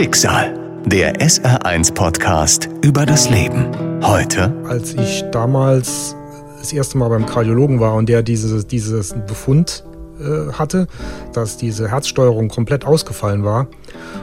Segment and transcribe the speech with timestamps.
[0.00, 0.54] Schicksal.
[0.86, 3.66] Der SR1-Podcast über das Leben.
[4.02, 4.50] Heute.
[4.66, 6.16] Als ich damals
[6.58, 9.84] das erste Mal beim Kardiologen war und der dieses, dieses Befund
[10.18, 10.86] äh, hatte,
[11.34, 13.66] dass diese Herzsteuerung komplett ausgefallen war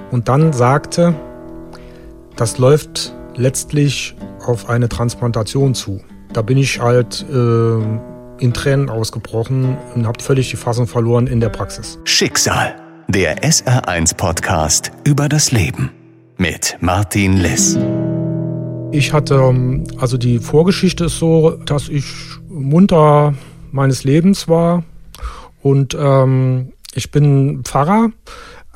[0.10, 1.14] und dann sagte,
[2.36, 4.16] das läuft letztlich
[4.48, 6.02] auf eine Transplantation zu.
[6.34, 11.40] Da bin ich halt äh, in Tränen ausgebrochen und habe völlig die Fassung verloren in
[11.40, 12.00] der Praxis.
[12.04, 12.87] Schicksal.
[13.10, 15.92] Der SR1-Podcast über das Leben.
[16.36, 17.80] Mit Martin Liss.
[18.92, 22.06] Ich hatte, ähm, also die Vorgeschichte ist so, dass ich
[22.50, 23.34] munter
[23.72, 24.84] meines Lebens war
[25.62, 28.10] und ähm, ich bin Pfarrer,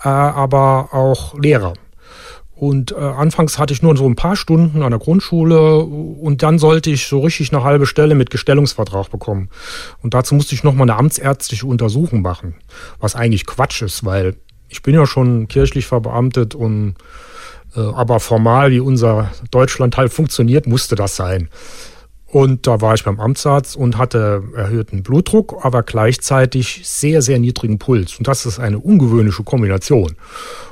[0.02, 1.74] äh, aber auch Lehrer.
[2.62, 6.60] Und äh, anfangs hatte ich nur so ein paar Stunden an der Grundschule und dann
[6.60, 9.50] sollte ich so richtig eine halbe Stelle mit Gestellungsvertrag bekommen.
[10.04, 12.54] Und dazu musste ich nochmal eine amtsärztliche Untersuchung machen,
[13.00, 14.36] was eigentlich Quatsch ist, weil
[14.70, 16.94] ich bin ja schon kirchlich verbeamtet und
[17.76, 21.50] äh, aber formal, wie unser Deutschland halt funktioniert, musste das sein.
[22.32, 27.78] Und da war ich beim Amtsarzt und hatte erhöhten Blutdruck, aber gleichzeitig sehr, sehr niedrigen
[27.78, 28.18] Puls.
[28.18, 30.16] Und das ist eine ungewöhnliche Kombination.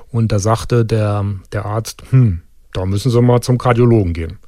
[0.10, 4.40] Und da sagte der, der Arzt, hm, da müssen Sie mal zum Kardiologen gehen.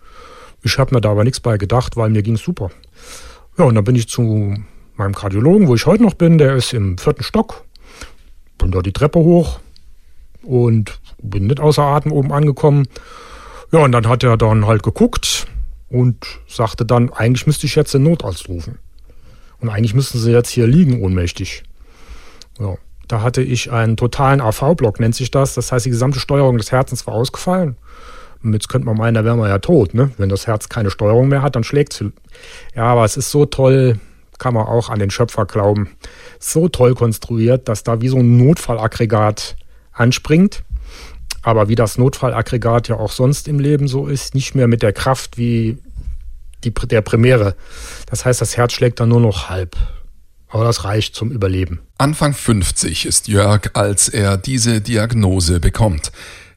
[0.63, 2.71] Ich habe mir da aber nichts bei gedacht, weil mir ging super.
[3.57, 4.55] Ja, und dann bin ich zu
[4.95, 7.65] meinem Kardiologen, wo ich heute noch bin, der ist im vierten Stock.
[8.57, 9.59] Bin da die Treppe hoch
[10.43, 12.87] und bin nicht außer Atem oben angekommen.
[13.73, 15.47] Ja, und dann hat er dann halt geguckt
[15.91, 18.79] und sagte dann, eigentlich müsste ich jetzt den Notarzt rufen.
[19.59, 21.63] Und eigentlich müssten sie jetzt hier liegen, ohnmächtig.
[22.59, 25.53] Ja, da hatte ich einen totalen AV-Block, nennt sich das.
[25.53, 27.75] Das heißt, die gesamte Steuerung des Herzens war ausgefallen.
[28.43, 30.11] Und jetzt könnte man meinen, da wäre man ja tot, ne?
[30.17, 32.11] Wenn das Herz keine Steuerung mehr hat, dann schlägt es.
[32.73, 33.99] Ja, aber es ist so toll,
[34.39, 35.91] kann man auch an den Schöpfer glauben.
[36.39, 39.57] So toll konstruiert, dass da wie so ein Notfallaggregat
[39.91, 40.63] anspringt.
[41.41, 44.93] Aber wie das Notfallaggregat ja auch sonst im Leben so ist, nicht mehr mit der
[44.93, 45.77] Kraft wie
[46.63, 47.55] die, der Primäre.
[48.05, 49.75] Das heißt, das Herz schlägt dann nur noch halb.
[50.49, 51.79] Aber das reicht zum Überleben.
[51.97, 56.11] Anfang 50 ist Jörg, als er diese Diagnose bekommt.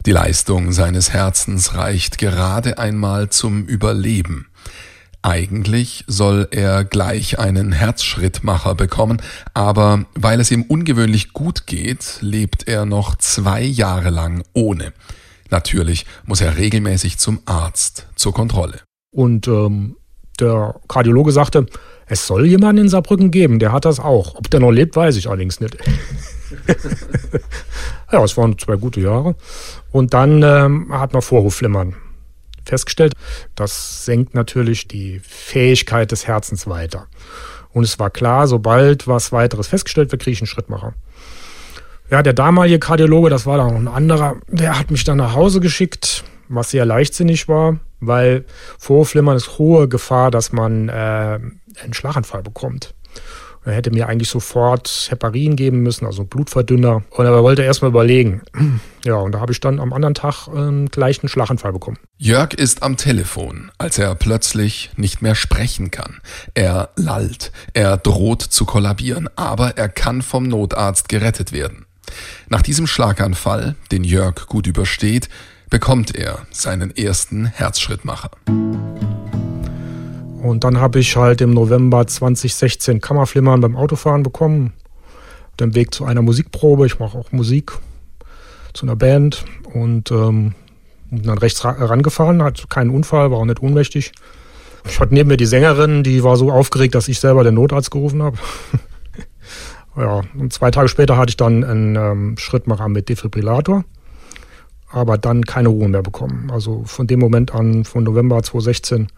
[0.04, 4.48] Die Leistung seines Herzens reicht gerade einmal zum Überleben.
[5.24, 9.22] Eigentlich soll er gleich einen Herzschrittmacher bekommen,
[9.54, 14.92] aber weil es ihm ungewöhnlich gut geht, lebt er noch zwei Jahre lang ohne.
[15.48, 18.82] Natürlich muss er regelmäßig zum Arzt zur Kontrolle.
[19.12, 19.96] Und ähm,
[20.40, 21.64] der Kardiologe sagte,
[22.06, 24.34] es soll jemanden in Saarbrücken geben, der hat das auch.
[24.34, 25.78] Ob der noch lebt, weiß ich allerdings nicht.
[28.12, 29.36] ja, es waren zwei gute Jahre.
[29.90, 31.96] Und dann ähm, hat man Vorhofflimmern
[32.69, 33.14] festgestellt.
[33.54, 37.06] Das senkt natürlich die Fähigkeit des Herzens weiter.
[37.72, 40.94] Und es war klar, sobald was weiteres festgestellt wird, kriege ich einen Schrittmacher.
[42.10, 45.34] Ja, der damalige Kardiologe, das war dann noch ein anderer, der hat mich dann nach
[45.34, 48.44] Hause geschickt, was sehr leichtsinnig war, weil
[48.78, 52.94] Vorhofflimmern ist hohe Gefahr, dass man äh, einen Schlaganfall bekommt.
[53.64, 57.02] Er hätte mir eigentlich sofort Heparin geben müssen, also Blutverdünner.
[57.10, 58.42] Und er wollte erstmal überlegen.
[59.06, 61.98] Ja, und da habe ich dann am anderen Tag ähm, gleich einen Schlaganfall bekommen.
[62.16, 66.22] Jörg ist am Telefon, als er plötzlich nicht mehr sprechen kann.
[66.54, 71.84] Er lallt, er droht zu kollabieren, aber er kann vom Notarzt gerettet werden.
[72.48, 75.28] Nach diesem Schlaganfall, den Jörg gut übersteht,
[75.69, 78.31] bekommt er seinen ersten Herzschrittmacher.
[80.44, 84.75] Und dann habe ich halt im November 2016 Kammerflimmern beim Autofahren bekommen.
[85.59, 86.84] Den Weg zu einer Musikprobe.
[86.84, 87.72] Ich mache auch Musik
[88.75, 90.55] zu einer Band und ähm,
[91.10, 94.12] dann rechts rangefahren, hat keinen Unfall, war auch nicht ohnmächtig.
[94.87, 97.91] Ich hatte neben mir die Sängerin, die war so aufgeregt, dass ich selber den Notarzt
[97.91, 98.37] gerufen habe.
[99.97, 103.87] ja, und zwei Tage später hatte ich dann einen ähm, Schrittmacher mit Defibrillator,
[104.91, 106.50] aber dann keine Ruhe mehr bekommen.
[106.53, 109.09] Also von dem Moment an, von November 2016,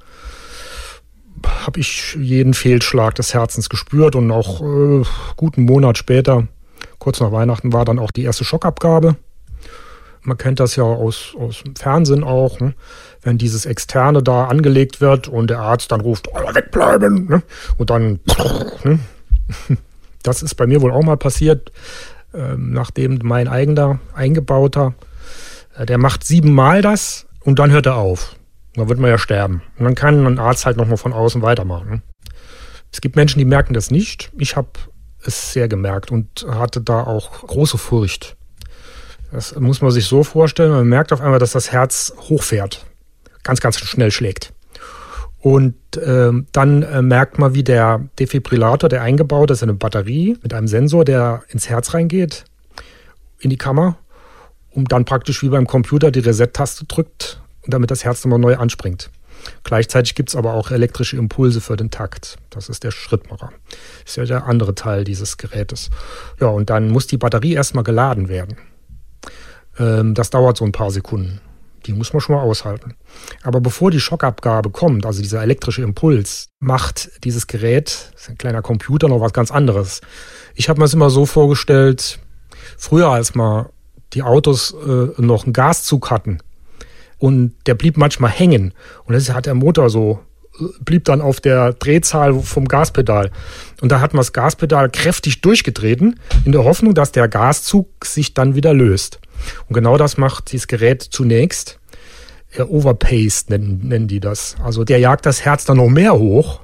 [1.44, 5.02] habe ich jeden Fehlschlag des Herzens gespürt und auch äh,
[5.36, 6.46] guten Monat später,
[6.98, 9.16] kurz nach Weihnachten, war dann auch die erste Schockabgabe.
[10.22, 12.74] Man kennt das ja aus, aus dem Fernsehen auch, ne?
[13.22, 17.42] wenn dieses Externe da angelegt wird und der Arzt dann ruft, oh, wegbleiben, ne?
[17.78, 18.20] und dann,
[18.84, 18.98] ne?
[20.22, 21.70] das ist bei mir wohl auch mal passiert,
[22.34, 24.94] ähm, nachdem mein eigener eingebauter,
[25.76, 28.35] äh, der macht siebenmal das und dann hört er auf.
[28.76, 29.62] Da wird man ja sterben.
[29.78, 32.02] Und dann kann ein Arzt halt nochmal von außen weitermachen.
[32.92, 34.30] Es gibt Menschen, die merken das nicht.
[34.36, 34.68] Ich habe
[35.24, 38.36] es sehr gemerkt und hatte da auch große Furcht.
[39.32, 40.70] Das muss man sich so vorstellen.
[40.70, 42.86] Man merkt auf einmal, dass das Herz hochfährt.
[43.42, 44.52] Ganz, ganz schnell schlägt.
[45.40, 50.52] Und äh, dann äh, merkt man, wie der Defibrillator, der eingebaut ist, eine Batterie mit
[50.52, 52.44] einem Sensor, der ins Herz reingeht,
[53.38, 53.96] in die Kammer
[54.70, 57.40] und dann praktisch wie beim Computer die Reset-Taste drückt,
[57.72, 59.10] damit das Herz nochmal neu anspringt.
[59.64, 62.36] Gleichzeitig gibt es aber auch elektrische Impulse für den Takt.
[62.50, 63.52] Das ist der Schrittmacher.
[64.02, 65.90] Das ist ja der andere Teil dieses Gerätes.
[66.40, 68.56] Ja, und dann muss die Batterie erstmal geladen werden.
[69.78, 71.40] Ähm, das dauert so ein paar Sekunden.
[71.86, 72.94] Die muss man schon mal aushalten.
[73.42, 78.62] Aber bevor die Schockabgabe kommt, also dieser elektrische Impuls, macht dieses Gerät, ist ein kleiner
[78.62, 80.00] Computer, noch was ganz anderes.
[80.54, 82.18] Ich habe mir das immer so vorgestellt,
[82.76, 83.70] früher als mal
[84.14, 86.40] die Autos äh, noch einen Gaszug hatten
[87.18, 88.74] und der blieb manchmal hängen
[89.04, 90.20] und das hat der Motor so
[90.80, 93.30] blieb dann auf der Drehzahl vom Gaspedal.
[93.80, 98.34] Und da hat man das Gaspedal kräftig durchgetreten, in der Hoffnung, dass der Gaszug sich
[98.34, 99.20] dann wieder löst.
[99.68, 101.78] Und genau das macht dieses Gerät zunächst.
[102.58, 104.56] Overpaced nennen, nennen die das.
[104.64, 106.60] Also der jagt das Herz dann noch mehr hoch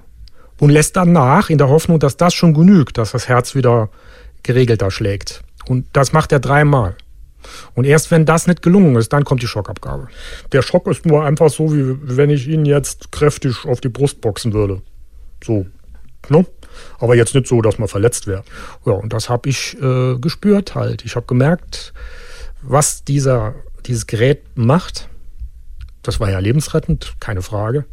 [0.58, 3.90] und lässt dann nach, in der Hoffnung, dass das schon genügt, dass das Herz wieder
[4.42, 5.42] geregelter schlägt.
[5.66, 6.96] Und das macht er dreimal.
[7.74, 10.08] Und erst wenn das nicht gelungen ist, dann kommt die Schockabgabe.
[10.52, 14.20] Der Schock ist nur einfach so, wie wenn ich ihn jetzt kräftig auf die Brust
[14.20, 14.82] boxen würde.
[15.44, 15.66] So,
[16.28, 16.46] ne?
[16.98, 18.44] Aber jetzt nicht so, dass man verletzt wäre.
[18.86, 21.04] Ja, und das habe ich äh, gespürt halt.
[21.04, 21.92] Ich habe gemerkt,
[22.62, 23.54] was dieser,
[23.86, 25.08] dieses Gerät macht.
[26.02, 27.84] Das war ja lebensrettend, keine Frage.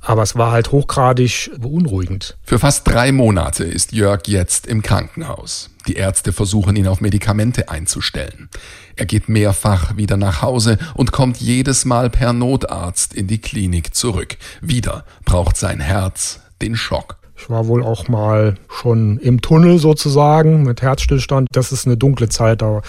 [0.00, 2.36] Aber es war halt hochgradig beunruhigend.
[2.42, 5.70] Für fast drei Monate ist Jörg jetzt im Krankenhaus.
[5.88, 8.50] Die Ärzte versuchen ihn auf Medikamente einzustellen.
[8.96, 13.94] Er geht mehrfach wieder nach Hause und kommt jedes Mal per Notarzt in die Klinik
[13.94, 14.36] zurück.
[14.60, 17.16] Wieder braucht sein Herz den Schock.
[17.38, 21.48] Ich war wohl auch mal schon im Tunnel sozusagen mit Herzstillstand.
[21.52, 22.82] Das ist eine dunkle Zeit, da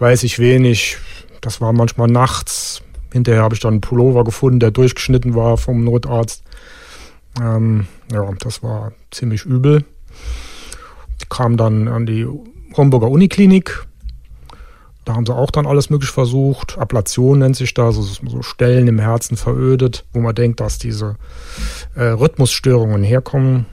[0.00, 0.96] weiß ich wenig.
[1.42, 2.82] Das war manchmal nachts.
[3.12, 6.42] Hinterher habe ich dann einen Pullover gefunden, der durchgeschnitten war vom Notarzt.
[7.40, 9.84] Ähm, ja, das war ziemlich übel.
[11.30, 12.26] Kam dann an die
[12.76, 13.86] Homburger Uniklinik.
[15.06, 16.76] Da haben sie auch dann alles möglich versucht.
[16.76, 21.16] Ablation nennt sich das, also so Stellen im Herzen verödet, wo man denkt, dass diese
[21.94, 23.64] äh, Rhythmusstörungen herkommen.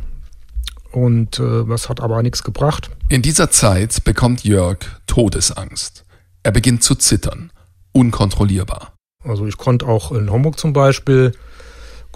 [0.91, 2.89] Und äh, das hat aber nichts gebracht.
[3.09, 6.05] In dieser Zeit bekommt Jörg Todesangst.
[6.43, 7.51] Er beginnt zu zittern,
[7.91, 8.93] unkontrollierbar.
[9.23, 11.33] Also ich konnte auch in Homburg zum Beispiel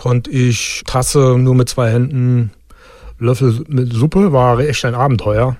[0.01, 2.51] konnte ich Tasse nur mit zwei Händen,
[3.21, 5.55] Löffel mit Suppe, war echt ein Abenteuer.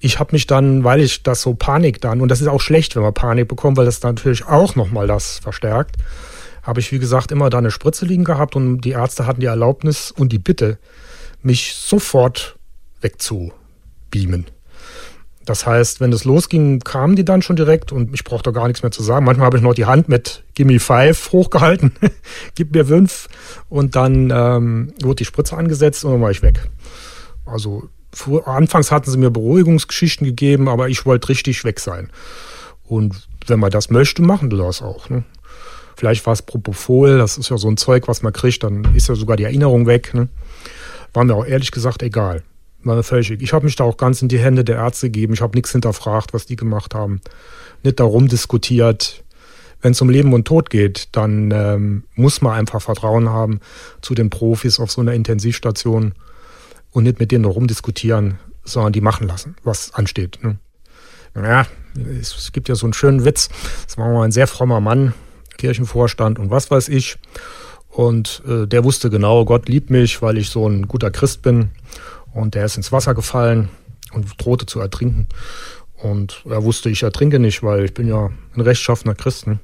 [0.00, 2.96] Ich habe mich dann, weil ich das so Panik dann, und das ist auch schlecht,
[2.96, 5.96] wenn man Panik bekommt, weil das natürlich auch nochmal das verstärkt,
[6.62, 9.46] habe ich, wie gesagt, immer da eine Spritze liegen gehabt und die Ärzte hatten die
[9.46, 10.78] Erlaubnis und die Bitte,
[11.42, 12.56] mich sofort
[13.02, 14.46] wegzubeamen.
[15.44, 18.82] Das heißt, wenn es losging, kamen die dann schon direkt und ich brauchte gar nichts
[18.82, 19.24] mehr zu sagen.
[19.24, 21.92] Manchmal habe ich noch die Hand mit Gimme Five hochgehalten,
[22.54, 23.28] gib mir fünf
[23.68, 26.68] und dann ähm, wurde die Spritze angesetzt und dann war ich weg.
[27.44, 32.10] Also vor, anfangs hatten sie mir Beruhigungsgeschichten gegeben, aber ich wollte richtig weg sein.
[32.84, 35.08] Und wenn man das möchte, machen die das auch.
[35.08, 35.24] Ne?
[35.96, 39.08] Vielleicht war es Propofol, das ist ja so ein Zeug, was man kriegt, dann ist
[39.08, 40.14] ja sogar die Erinnerung weg.
[40.14, 40.28] Ne?
[41.14, 42.44] War mir auch ehrlich gesagt egal
[42.84, 43.30] mir völlig.
[43.30, 45.34] Ich habe mich da auch ganz in die Hände der Ärzte gegeben.
[45.34, 47.20] Ich habe nichts hinterfragt, was die gemacht haben.
[47.82, 49.24] Nicht darum diskutiert.
[49.80, 53.60] Wenn es um Leben und Tod geht, dann ähm, muss man einfach Vertrauen haben
[54.00, 56.14] zu den Profis auf so einer Intensivstation
[56.92, 60.38] und nicht mit denen noch rumdiskutieren, sondern die machen lassen, was ansteht.
[60.42, 60.58] Ne?
[61.34, 61.66] Naja,
[62.20, 63.48] es, es gibt ja so einen schönen Witz.
[63.86, 65.14] Das war mal ein sehr frommer Mann,
[65.58, 67.18] Kirchenvorstand und was weiß ich.
[67.88, 71.70] Und äh, der wusste genau, Gott liebt mich, weil ich so ein guter Christ bin.
[72.34, 73.68] Und der ist ins Wasser gefallen
[74.12, 75.26] und drohte zu ertrinken.
[75.96, 79.60] Und er wusste, ich ertrinke nicht, weil ich bin ja ein rechtschaffener Christen.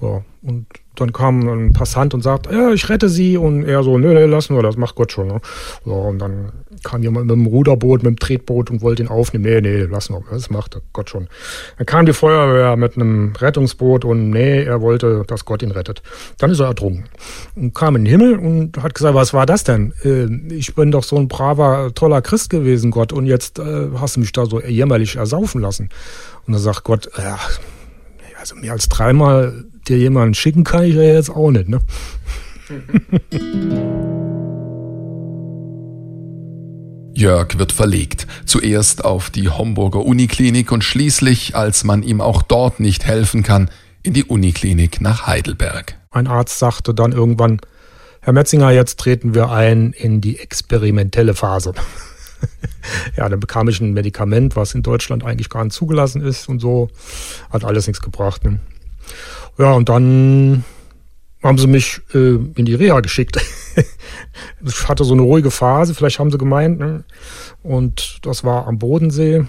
[0.00, 3.36] Ja, und dann kam ein Passant und sagt, ja, ich rette sie.
[3.36, 5.28] Und er so, nö, nö, lassen wir, das macht Gott schon.
[5.28, 5.40] Ne?
[5.86, 6.52] Ja, und dann
[6.84, 9.44] kam jemand mit dem Ruderboot, mit dem Tretboot und wollte ihn aufnehmen.
[9.44, 11.28] Nee, nee, lassen wir, das macht Gott schon.
[11.78, 16.02] Dann kam die Feuerwehr mit einem Rettungsboot und nee, er wollte, dass Gott ihn rettet.
[16.38, 17.04] Dann ist er ertrunken
[17.56, 19.94] und kam in den Himmel und hat gesagt, was war das denn?
[20.04, 24.16] Äh, ich bin doch so ein braver, toller Christ gewesen, Gott, und jetzt äh, hast
[24.16, 25.88] du mich da so jämmerlich ersaufen lassen.
[26.46, 27.38] Und dann sagt Gott, ja,
[28.42, 31.78] also mehr als dreimal dir jemanden schicken kann ich ja jetzt auch nicht, ne?
[37.14, 42.80] Jörg wird verlegt, zuerst auf die Homburger Uniklinik und schließlich, als man ihm auch dort
[42.80, 43.70] nicht helfen kann,
[44.02, 45.96] in die Uniklinik nach Heidelberg.
[46.10, 47.60] Ein Arzt sagte dann irgendwann,
[48.22, 51.74] Herr Metzinger, jetzt treten wir ein in die experimentelle Phase.
[53.16, 56.60] ja, dann bekam ich ein Medikament, was in Deutschland eigentlich gar nicht zugelassen ist und
[56.60, 56.90] so.
[57.50, 58.44] Hat alles nichts gebracht.
[58.44, 58.60] Ne?
[59.58, 60.64] Ja, und dann
[61.42, 63.38] haben sie mich äh, in die Reha geschickt.
[64.64, 66.78] ich hatte so eine ruhige Phase, vielleicht haben sie gemeint.
[66.78, 67.04] Ne?
[67.62, 69.44] Und das war am Bodensee.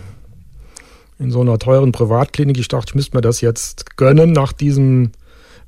[1.20, 2.58] in so einer teuren Privatklinik.
[2.58, 5.12] Ich dachte, ich müsste mir das jetzt gönnen nach diesem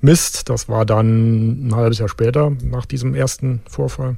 [0.02, 0.50] Mist.
[0.50, 4.18] Das war dann ein halbes Jahr später, nach diesem ersten Vorfall.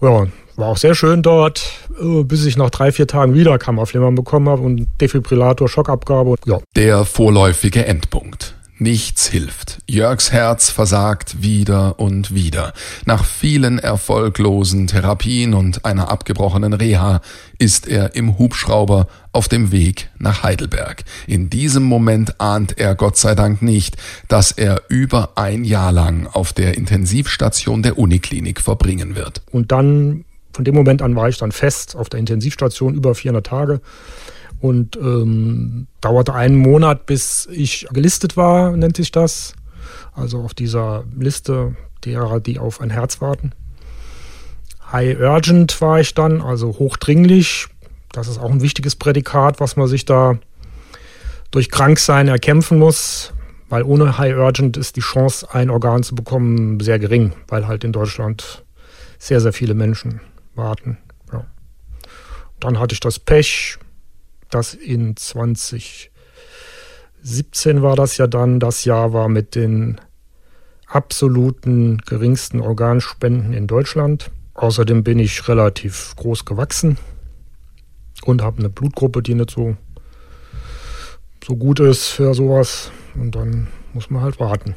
[0.00, 0.26] Ja,
[0.56, 1.62] war auch sehr schön dort,
[2.00, 6.34] äh, bis ich nach drei, vier Tagen wieder Kammerflimmern bekommen habe und Defibrillator, Schockabgabe.
[6.46, 6.58] Ja.
[6.76, 8.57] Der vorläufige Endpunkt.
[8.80, 9.78] Nichts hilft.
[9.88, 12.72] Jörgs Herz versagt wieder und wieder.
[13.06, 17.20] Nach vielen erfolglosen Therapien und einer abgebrochenen Reha
[17.58, 21.02] ist er im Hubschrauber auf dem Weg nach Heidelberg.
[21.26, 23.96] In diesem Moment ahnt er Gott sei Dank nicht,
[24.28, 29.42] dass er über ein Jahr lang auf der Intensivstation der Uniklinik verbringen wird.
[29.50, 33.44] Und dann, von dem Moment an war ich dann fest auf der Intensivstation über 400
[33.44, 33.80] Tage
[34.60, 39.54] und ähm, dauerte einen Monat, bis ich gelistet war, nennt sich das.
[40.14, 43.52] Also auf dieser Liste derer, die auf ein Herz warten.
[44.90, 47.66] High Urgent war ich dann, also hochdringlich.
[48.12, 50.38] Das ist auch ein wichtiges Prädikat, was man sich da
[51.50, 53.32] durch Kranksein erkämpfen muss,
[53.68, 57.84] weil ohne High Urgent ist die Chance, ein Organ zu bekommen, sehr gering, weil halt
[57.84, 58.64] in Deutschland
[59.18, 60.20] sehr, sehr viele Menschen
[60.54, 60.98] warten.
[61.32, 61.44] Ja.
[62.60, 63.78] Dann hatte ich das Pech,
[64.50, 66.10] das in 2017
[67.82, 70.00] war das ja dann, das Jahr war mit den
[70.86, 74.30] absoluten geringsten Organspenden in Deutschland.
[74.54, 76.98] Außerdem bin ich relativ groß gewachsen
[78.24, 79.76] und habe eine Blutgruppe, die nicht so,
[81.46, 82.90] so gut ist für sowas.
[83.14, 84.74] Und dann muss man halt warten.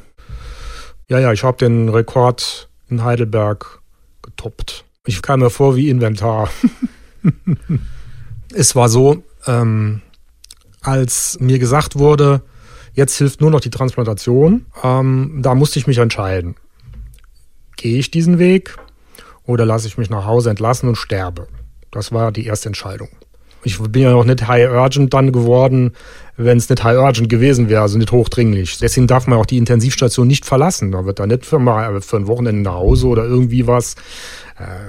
[1.08, 3.80] Ja, ja, ich habe den Rekord in Heidelberg
[4.22, 4.84] getoppt.
[5.04, 6.48] Ich kam mir vor wie Inventar.
[8.54, 10.02] es war so, ähm,
[10.80, 12.42] als mir gesagt wurde,
[12.94, 16.56] jetzt hilft nur noch die Transplantation, ähm, da musste ich mich entscheiden.
[17.76, 18.76] Gehe ich diesen Weg
[19.44, 21.48] oder lasse ich mich nach Hause entlassen und sterbe?
[21.90, 23.08] Das war die erste Entscheidung.
[23.64, 25.92] Ich bin ja noch nicht High Urgent dann geworden,
[26.36, 28.78] wenn es nicht High Urgent gewesen wäre, also nicht hochdringlich.
[28.78, 30.90] Deswegen darf man auch die Intensivstation nicht verlassen.
[30.90, 33.94] Da wird da nicht für, mal, für ein Wochenende nach Hause oder irgendwie was.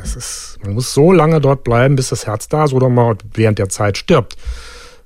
[0.04, 3.18] Es ist, man muss so lange dort bleiben, bis das Herz da ist oder man
[3.34, 4.36] während der Zeit stirbt.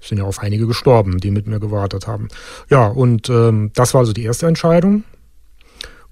[0.02, 2.28] Es sind ja auch einige gestorben, die mit mir gewartet haben.
[2.70, 5.04] Ja, und ähm, das war also die erste Entscheidung.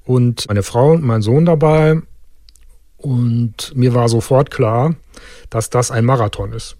[0.03, 2.01] Und meine Frau und mein Sohn dabei.
[2.97, 4.95] Und mir war sofort klar,
[5.49, 6.77] dass das ein Marathon ist.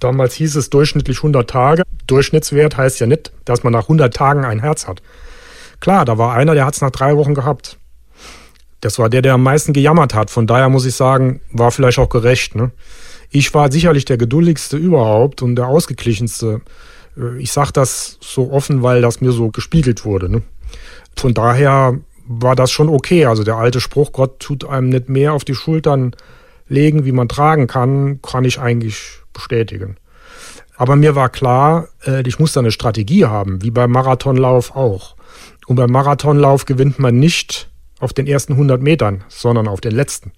[0.00, 1.82] Damals hieß es durchschnittlich 100 Tage.
[2.06, 5.02] Durchschnittswert heißt ja nicht, dass man nach 100 Tagen ein Herz hat.
[5.80, 7.77] Klar, da war einer, der hat es nach drei Wochen gehabt.
[8.80, 10.30] Das war der, der am meisten gejammert hat.
[10.30, 12.54] Von daher muss ich sagen, war vielleicht auch gerecht.
[12.54, 12.70] Ne?
[13.30, 16.60] Ich war sicherlich der geduldigste überhaupt und der ausgeglichenste.
[17.16, 20.28] Äh, ich sage das so offen, weil das mir so gespiegelt wurde.
[20.28, 20.42] Ne?
[21.16, 23.24] Von daher war das schon okay.
[23.24, 26.14] Also der alte Spruch, Gott tut einem nicht mehr auf die Schultern
[26.68, 29.96] legen, wie man tragen kann, kann ich eigentlich bestätigen.
[30.76, 35.16] Aber mir war klar, äh, ich muss da eine Strategie haben, wie beim Marathonlauf auch.
[35.66, 37.68] Und beim Marathonlauf gewinnt man nicht
[37.98, 40.32] auf den ersten 100 Metern, sondern auf den letzten.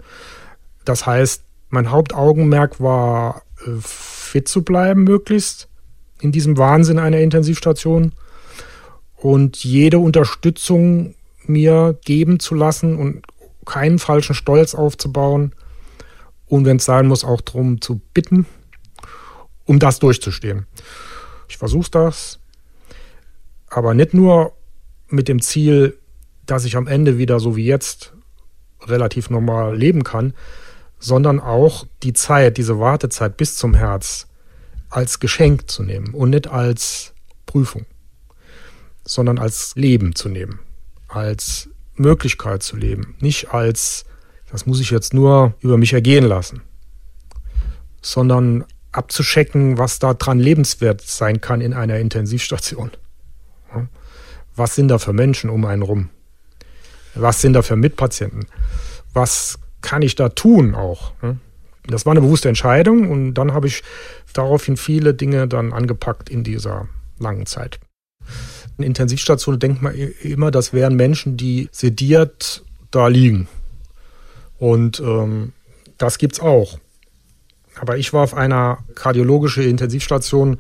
[0.84, 5.68] Das heißt, mein Hauptaugenmerk war, äh, fit zu bleiben, möglichst
[6.20, 8.12] in diesem Wahnsinn einer Intensivstation
[9.16, 11.14] und jede Unterstützung
[11.46, 13.22] mir geben zu lassen und
[13.64, 15.52] keinen falschen Stolz aufzubauen
[16.46, 18.46] und wenn es sein muss, auch darum zu bitten,
[19.66, 20.66] um das durchzustehen.
[21.48, 22.40] Ich versuche das,
[23.68, 24.52] aber nicht nur
[25.08, 25.99] mit dem Ziel,
[26.50, 28.12] dass ich am Ende wieder so wie jetzt
[28.82, 30.34] relativ normal leben kann,
[30.98, 34.26] sondern auch die Zeit, diese Wartezeit bis zum Herz
[34.88, 37.14] als Geschenk zu nehmen und nicht als
[37.46, 37.86] Prüfung,
[39.04, 40.60] sondern als Leben zu nehmen,
[41.08, 44.04] als Möglichkeit zu leben, nicht als,
[44.50, 46.62] das muss ich jetzt nur über mich ergehen lassen,
[48.02, 52.90] sondern abzuschecken, was da dran lebenswert sein kann in einer Intensivstation.
[54.56, 56.10] Was sind da für Menschen um einen rum?
[57.14, 58.46] Was sind da für Mitpatienten?
[59.12, 61.12] Was kann ich da tun auch?
[61.22, 61.38] Ne?
[61.86, 63.82] Das war eine bewusste Entscheidung und dann habe ich
[64.32, 66.88] daraufhin viele Dinge dann angepackt in dieser
[67.18, 67.80] langen Zeit.
[68.78, 73.48] In Intensivstationen denkt man immer, das wären Menschen, die sediert da liegen.
[74.58, 75.52] Und ähm,
[75.98, 76.78] das gibt's auch.
[77.80, 80.58] Aber ich war auf einer kardiologischen Intensivstation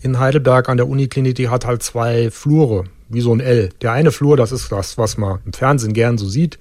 [0.00, 3.70] in Heidelberg an der Uniklinik, die hat halt zwei Flure wie so ein L.
[3.80, 6.58] Der eine Flur, das ist das, was man im Fernsehen gern so sieht.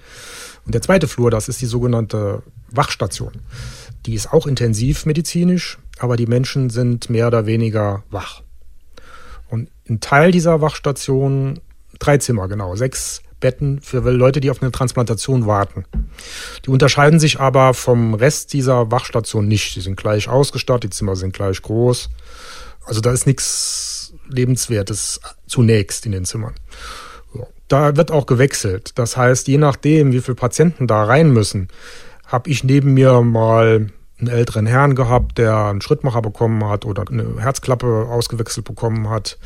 [0.66, 3.34] Und der zweite Flur, das ist die sogenannte Wachstation.
[4.06, 8.42] Die ist auch intensivmedizinisch, aber die Menschen sind mehr oder weniger wach.
[9.50, 11.60] Und ein Teil dieser Wachstation,
[12.00, 15.84] drei Zimmer genau, sechs Betten für Leute, die auf eine Transplantation warten.
[16.66, 19.76] Die unterscheiden sich aber vom Rest dieser Wachstation nicht.
[19.76, 22.10] Die sind gleich ausgestattet, die Zimmer sind gleich groß.
[22.86, 23.93] Also da ist nichts
[24.34, 26.54] Lebenswertes zunächst in den Zimmern.
[27.68, 28.92] Da wird auch gewechselt.
[28.96, 31.70] Das heißt, je nachdem, wie viele Patienten da rein müssen,
[32.26, 33.88] habe ich neben mir mal
[34.20, 39.38] einen älteren Herrn gehabt, der einen Schrittmacher bekommen hat oder eine Herzklappe ausgewechselt bekommen hat.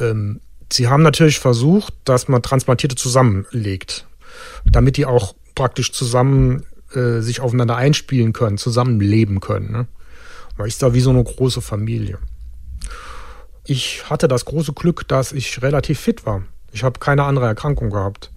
[0.00, 0.40] Ähm,
[0.72, 4.06] sie haben natürlich versucht, dass man Transplantierte zusammenlegt,
[4.64, 6.64] damit die auch praktisch zusammen
[6.94, 9.72] äh, sich aufeinander einspielen können, zusammenleben können.
[9.72, 9.86] Ne?
[10.56, 12.18] Man ist da wie so eine große Familie.
[13.64, 16.42] Ich hatte das große Glück, dass ich relativ fit war.
[16.72, 18.32] Ich habe keine andere Erkrankung gehabt.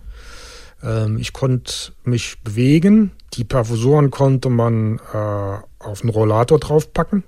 [0.84, 3.12] Ähm, ich konnte mich bewegen.
[3.34, 7.24] Die Perfusoren konnte man äh, auf einen Rollator draufpacken.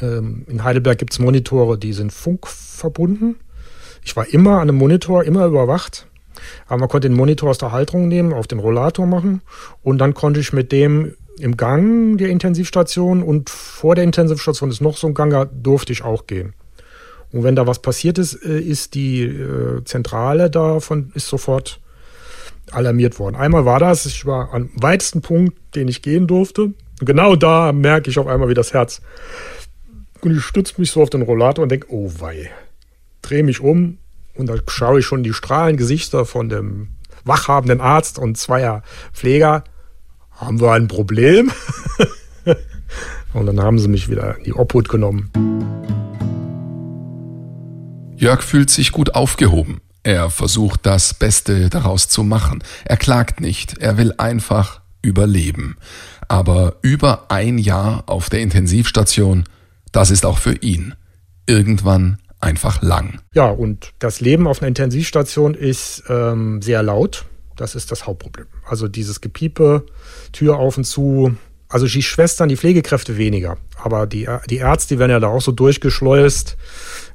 [0.00, 3.36] Ähm, in Heidelberg gibt es Monitore, die sind funkverbunden.
[4.02, 6.06] Ich war immer an einem Monitor, immer überwacht.
[6.66, 9.42] Aber man konnte den Monitor aus der Halterung nehmen, auf den Rollator machen
[9.82, 14.80] und dann konnte ich mit dem im Gang der Intensivstation und vor der Intensivstation ist
[14.80, 16.54] noch so ein Gang, da durfte ich auch gehen.
[17.36, 21.80] Und wenn da was passiert ist, äh, ist die äh, Zentrale davon ist sofort
[22.70, 23.36] alarmiert worden.
[23.36, 26.62] Einmal war das, ich war am weitesten Punkt, den ich gehen durfte.
[26.62, 29.02] Und genau da merke ich auf einmal, wie das Herz.
[30.22, 32.50] Und ich stütze mich so auf den Rollator und denke, oh wei.
[33.22, 33.98] Drehe mich um
[34.34, 36.88] und da schaue ich schon die strahlenden Gesichter von dem
[37.24, 39.64] wachhabenden Arzt und zweier Pfleger.
[40.30, 41.50] Haben wir ein Problem?
[43.34, 45.30] und dann haben sie mich wieder in die Obhut genommen.
[48.16, 49.80] Jörg fühlt sich gut aufgehoben.
[50.02, 52.62] Er versucht das Beste daraus zu machen.
[52.84, 55.76] Er klagt nicht, er will einfach überleben.
[56.26, 59.44] Aber über ein Jahr auf der Intensivstation,
[59.92, 60.94] das ist auch für ihn
[61.46, 63.20] irgendwann einfach lang.
[63.34, 67.26] Ja, und das Leben auf einer Intensivstation ist ähm, sehr laut.
[67.56, 68.46] Das ist das Hauptproblem.
[68.66, 69.84] Also dieses Gepiepe,
[70.32, 71.36] Tür auf und zu.
[71.68, 73.56] Also die Schwestern, die Pflegekräfte weniger.
[73.76, 76.56] Aber die, die Ärzte, die werden ja da auch so durchgeschleust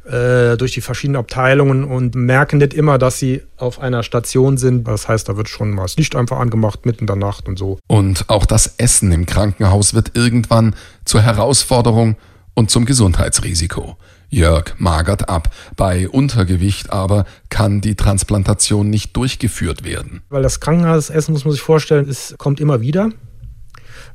[0.06, 4.88] äh, durch die verschiedenen Abteilungen und merken nicht immer, dass sie auf einer Station sind.
[4.88, 7.60] Das heißt, da wird schon mal das Licht einfach angemacht mitten in der Nacht und
[7.60, 7.78] so.
[7.88, 12.18] Und auch das Essen im Krankenhaus wird irgendwann zur Herausforderung
[12.54, 13.98] und zum Gesundheitsrisiko.
[14.30, 15.54] Jörg magert ab.
[15.76, 20.24] Bei Untergewicht aber kann die Transplantation nicht durchgeführt werden.
[20.30, 23.12] Weil das Krankenhausessen, muss man sich vorstellen, es kommt immer wieder.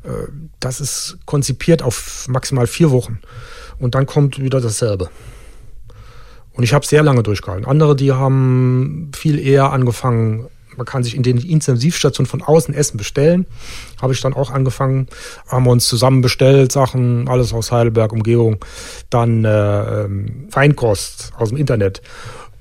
[0.02, 0.08] Äh,
[0.58, 3.20] das ist konzipiert auf maximal vier Wochen.
[3.78, 5.10] Und dann kommt wieder dasselbe.
[6.56, 7.66] Und ich habe sehr lange durchgehalten.
[7.66, 12.96] Andere, die haben viel eher angefangen, man kann sich in den Intensivstationen von außen Essen
[12.96, 13.46] bestellen.
[14.00, 15.08] Habe ich dann auch angefangen,
[15.48, 18.58] haben wir uns zusammen bestellt, Sachen, alles aus Heidelberg, Umgebung.
[19.10, 22.02] Dann äh, ähm, Feinkost aus dem Internet.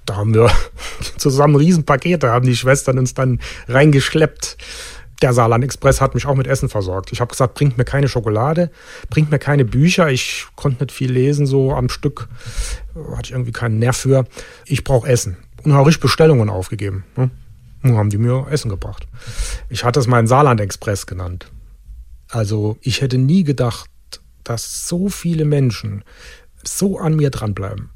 [0.05, 0.49] Da haben wir
[1.17, 4.57] zusammen Riesenpakete, haben die Schwestern uns dann reingeschleppt
[5.21, 7.11] der Saarland Express hat mich auch mit Essen versorgt.
[7.11, 8.69] Ich habe gesagt, bringt mir keine Schokolade,
[9.09, 10.09] bringt mir keine Bücher.
[10.09, 12.27] Ich konnte nicht viel lesen, so am Stück.
[12.95, 14.25] Hatte ich irgendwie keinen Nerv für.
[14.65, 15.37] Ich brauche Essen.
[15.63, 17.05] Und habe ich Bestellungen aufgegeben.
[17.15, 17.31] Ne?
[17.81, 19.07] Nun haben die mir Essen gebracht.
[19.69, 21.47] Ich hatte es meinen Saarland Express genannt.
[22.29, 23.89] Also ich hätte nie gedacht,
[24.43, 26.03] dass so viele Menschen
[26.63, 27.89] so an mir dranbleiben.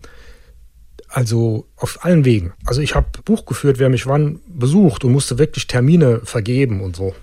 [1.11, 2.53] Also auf allen Wegen.
[2.65, 6.95] Also ich habe Buch geführt, wer mich wann besucht und musste wirklich Termine vergeben und
[6.95, 7.15] so.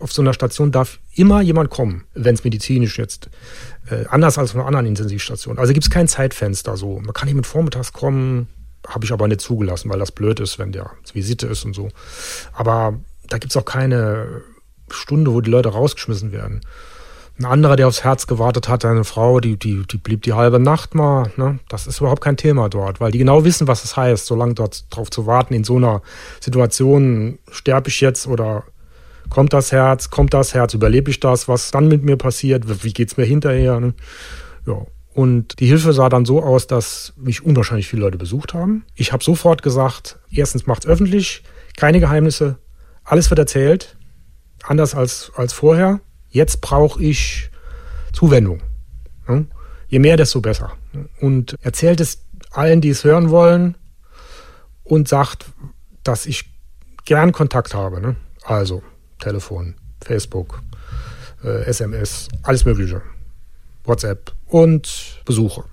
[0.00, 3.30] Auf so einer Station darf immer jemand kommen, wenn es medizinisch jetzt
[3.88, 5.58] äh, anders als auf einer anderen Intensivstation.
[5.58, 6.98] Also gibt es kein Zeitfenster so.
[6.98, 8.48] Man kann nicht mit vormittags kommen,
[8.88, 11.90] habe ich aber nicht zugelassen, weil das blöd ist, wenn der Visite ist und so.
[12.52, 14.42] Aber da gibt es auch keine
[14.90, 16.60] Stunde, wo die Leute rausgeschmissen werden.
[17.38, 20.58] Ein anderer, der aufs Herz gewartet hat, eine Frau, die, die, die blieb die halbe
[20.58, 21.32] Nacht mal.
[21.36, 21.58] Ne?
[21.68, 24.54] Das ist überhaupt kein Thema dort, weil die genau wissen, was es heißt, so lange
[24.54, 26.02] dort drauf zu warten, in so einer
[26.40, 28.64] Situation, sterbe ich jetzt oder
[29.30, 32.92] kommt das Herz, kommt das Herz, überlebe ich das, was dann mit mir passiert, wie
[32.92, 33.80] geht es mir hinterher.
[33.80, 33.94] Ne?
[34.66, 34.86] Ja.
[35.14, 38.84] Und die Hilfe sah dann so aus, dass mich unwahrscheinlich viele Leute besucht haben.
[38.94, 41.42] Ich habe sofort gesagt, erstens macht es öffentlich,
[41.76, 42.58] keine Geheimnisse,
[43.04, 43.96] alles wird erzählt,
[44.62, 46.00] anders als, als vorher.
[46.32, 47.50] Jetzt brauche ich
[48.14, 48.62] Zuwendung.
[49.88, 50.72] Je mehr, desto besser.
[51.20, 53.76] Und erzählt es allen, die es hören wollen
[54.82, 55.44] und sagt,
[56.02, 56.50] dass ich
[57.04, 58.16] gern Kontakt habe.
[58.44, 58.82] Also
[59.18, 60.62] Telefon, Facebook,
[61.44, 63.02] äh, SMS, alles Mögliche.
[63.84, 65.64] WhatsApp und Besuche.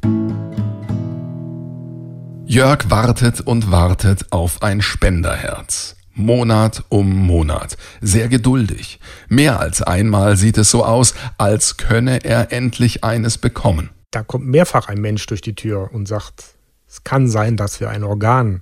[2.45, 5.95] Jörg wartet und wartet auf ein Spenderherz.
[6.19, 7.77] Monat um Monat.
[8.01, 8.99] Sehr geduldig.
[9.27, 13.89] Mehr als einmal sieht es so aus, als könne er endlich eines bekommen.
[14.12, 16.55] Da kommt mehrfach ein Mensch durch die Tür und sagt,
[16.88, 18.62] es kann sein, dass wir ein Organ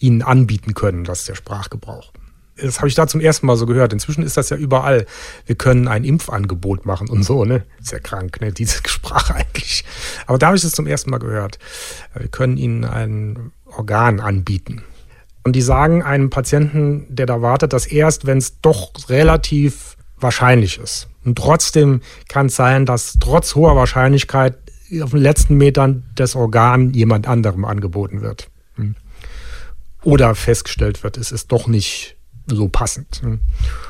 [0.00, 2.12] Ihnen anbieten können, das ist der Sprachgebrauch.
[2.60, 3.92] Das habe ich da zum ersten Mal so gehört.
[3.92, 5.06] Inzwischen ist das ja überall.
[5.46, 7.64] Wir können ein Impfangebot machen und so, ne?
[7.80, 8.52] Ist ja krank, ne?
[8.52, 9.84] Diese Sprache eigentlich.
[10.26, 11.58] Aber da habe ich es zum ersten Mal gehört.
[12.14, 14.82] Wir können ihnen ein Organ anbieten.
[15.48, 20.76] Und die sagen einem Patienten, der da wartet, dass erst, wenn es doch relativ wahrscheinlich
[20.76, 21.08] ist.
[21.24, 24.58] Und trotzdem kann es sein, dass trotz hoher Wahrscheinlichkeit
[25.00, 28.50] auf den letzten Metern das Organ jemand anderem angeboten wird.
[28.74, 28.94] Hm.
[30.02, 33.22] Oder festgestellt wird, es ist doch nicht so passend.
[33.22, 33.40] Hm.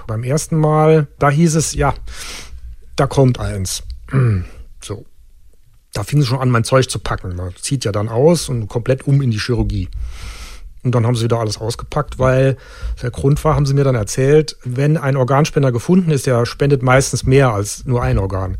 [0.06, 1.92] Beim ersten Mal, da hieß es, ja,
[2.94, 3.82] da kommt eins.
[4.10, 4.44] Hm.
[4.80, 5.06] So.
[5.92, 7.34] Da fing es schon an, mein Zeug zu packen.
[7.34, 9.88] Man zieht ja dann aus und komplett um in die Chirurgie.
[10.84, 12.56] Und dann haben sie wieder alles ausgepackt, weil
[13.02, 16.82] der Grund war, haben sie mir dann erzählt, wenn ein Organspender gefunden ist, der spendet
[16.82, 18.58] meistens mehr als nur ein Organ.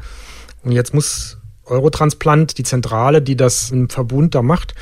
[0.63, 4.75] Und jetzt muss Eurotransplant, die Zentrale, die das im Verbund da macht,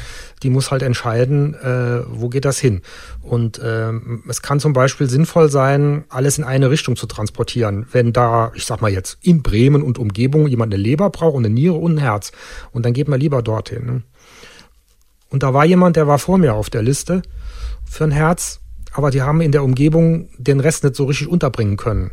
[0.43, 2.83] die muss halt entscheiden, äh, wo geht das hin.
[3.23, 3.93] Und äh,
[4.29, 7.87] es kann zum Beispiel sinnvoll sein, alles in eine Richtung zu transportieren.
[7.91, 11.45] Wenn da, ich sag mal jetzt, in Bremen und Umgebung jemand eine Leber braucht und
[11.45, 12.33] eine Niere und ein Herz.
[12.73, 13.87] Und dann geht man lieber dorthin.
[13.87, 14.03] Ne?
[15.37, 17.21] Und da war jemand, der war vor mir auf der Liste
[17.85, 18.61] für ein Herz,
[18.95, 22.13] aber die haben in der Umgebung den Rest nicht so richtig unterbringen können.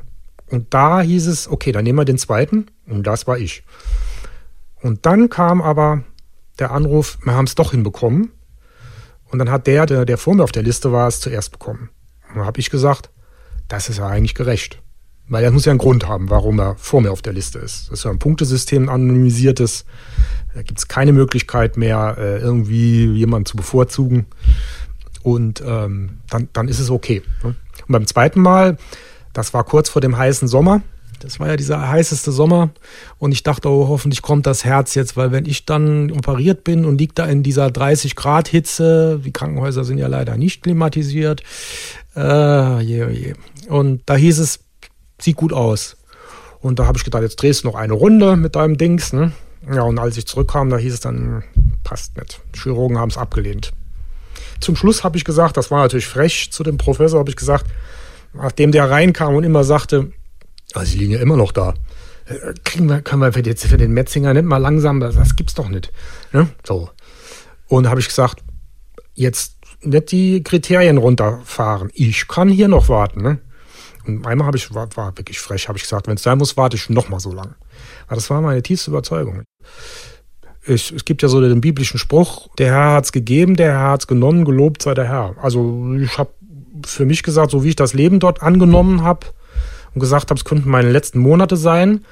[0.52, 2.66] Und da hieß es, okay, dann nehmen wir den zweiten.
[2.86, 3.64] Und das war ich.
[4.82, 6.04] Und dann kam aber
[6.60, 8.30] der Anruf, wir haben es doch hinbekommen.
[9.32, 11.92] Und dann hat der, der, der vor mir auf der Liste war, es zuerst bekommen.
[12.28, 13.10] Und dann habe ich gesagt,
[13.70, 14.82] das ist ja eigentlich gerecht.
[15.30, 17.90] Weil er muss ja einen Grund haben, warum er vor mir auf der Liste ist.
[17.90, 19.86] Das ist ja ein Punktesystem, ein anonymisiertes.
[20.54, 24.26] Da gibt es keine Möglichkeit mehr, äh, irgendwie jemanden zu bevorzugen.
[25.24, 27.24] Und ähm, dann, dann ist es okay.
[27.44, 27.56] Ne?
[27.88, 28.78] Und beim zweiten Mal,
[29.32, 30.82] das war kurz vor dem heißen Sommer,
[31.24, 32.72] das war ja dieser heißeste Sommer
[33.18, 36.84] und ich dachte, oh, hoffentlich kommt das Herz jetzt, weil wenn ich dann operiert bin
[36.84, 41.42] und liegt da in dieser 30 Grad Hitze, die Krankenhäuser sind ja leider nicht klimatisiert,
[42.16, 43.34] äh, je, je.
[43.70, 44.60] Und da hieß es,
[45.24, 45.98] sieht gut aus.
[46.60, 49.12] Und da habe ich gedacht, jetzt drehst du noch eine Runde mit deinem Dings.
[49.14, 49.34] Ne?
[49.72, 51.44] Ja, und als ich zurückkam, da hieß es dann,
[51.84, 52.40] passt nicht.
[52.54, 53.72] Chirurgen haben es abgelehnt.
[54.60, 57.66] Zum Schluss habe ich gesagt, das war natürlich frech zu dem Professor, habe ich gesagt,
[58.34, 60.12] nachdem der reinkam und immer sagte,
[60.74, 61.74] also sie liegen ja immer noch da.
[62.26, 65.36] Äh, kriegen wir, können wir für, jetzt für den Metzinger nicht mal langsam, das, das
[65.36, 65.92] gibt's doch nicht.
[66.32, 66.48] Ne?
[66.66, 66.90] So.
[67.68, 68.42] Und habe ich gesagt,
[69.14, 71.90] jetzt nicht die Kriterien runterfahren.
[71.94, 73.22] Ich kann hier noch warten.
[73.22, 73.40] Ne?
[74.06, 76.58] Und einmal habe ich, war, war wirklich frech, habe ich gesagt, wenn es sein muss,
[76.58, 77.56] warte ich noch mal so lang.
[78.08, 79.44] Aber das war meine tiefste Überzeugung.
[80.66, 84.08] Ich, es gibt ja so den biblischen Spruch, der Herr hat's gegeben, der Herr hat's
[84.08, 85.36] genommen, gelobt sei der Herr.
[85.42, 86.32] Also ich habe
[86.86, 89.28] für mich gesagt, so wie ich das Leben dort angenommen habe,
[89.94, 92.06] und gesagt habe, es könnten meine letzten Monate sein.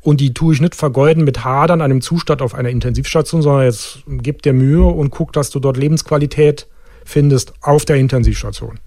[0.00, 3.64] Und die tue ich nicht vergeuden mit Hadern an einem Zustand auf einer Intensivstation, sondern
[3.64, 6.68] jetzt gib dir Mühe und guck, dass du dort Lebensqualität
[7.06, 8.78] findest auf der Intensivstation.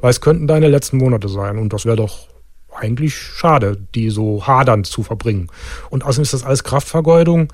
[0.00, 1.58] Weil es könnten deine letzten Monate sein.
[1.58, 2.28] Und das wäre doch
[2.74, 5.48] eigentlich schade, die so hadernd zu verbringen.
[5.90, 7.52] Und außerdem ist das alles Kraftvergeudung.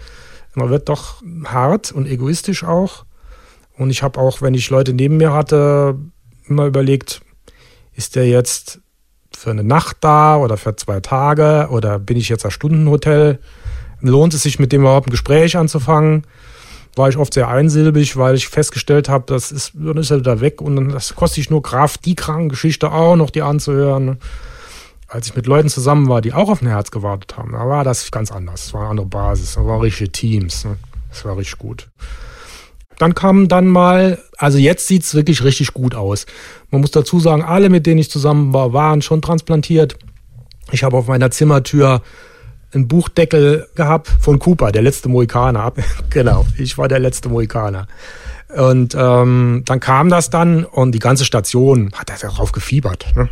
[0.55, 3.05] Man wird doch hart und egoistisch auch.
[3.77, 5.97] Und ich habe auch, wenn ich Leute neben mir hatte,
[6.47, 7.21] immer überlegt,
[7.95, 8.81] ist der jetzt
[9.37, 13.39] für eine Nacht da oder für zwei Tage oder bin ich jetzt ein Stundenhotel?
[14.01, 16.25] Lohnt es sich mit dem überhaupt ein Gespräch anzufangen?
[16.99, 20.41] War ich oft sehr einsilbig, weil ich festgestellt habe, das ist, dann ist er wieder
[20.41, 24.19] weg und dann das kostet sich nur Kraft, die Krankengeschichte auch noch die anzuhören.
[25.07, 27.85] Als ich mit Leuten zusammen war, die auch auf ein Herz gewartet haben, da war
[27.85, 28.67] das ganz anders.
[28.67, 30.65] Es war eine andere Basis, es waren richtige Teams.
[30.65, 30.77] Ne?
[31.23, 31.89] War richtig gut.
[32.99, 36.27] Dann kam dann mal, also jetzt sieht's wirklich richtig gut aus.
[36.71, 39.97] Man muss dazu sagen, alle, mit denen ich zusammen war, waren schon transplantiert.
[40.73, 42.03] Ich habe auf meiner Zimmertür
[42.73, 45.73] einen Buchdeckel gehabt von Cooper, der letzte Mohikaner.
[46.11, 47.87] genau, ich war der letzte Mohikaner.
[48.55, 53.07] Und ähm, dann kam das dann und die ganze Station hat darauf gefiebert.
[53.15, 53.29] Ne?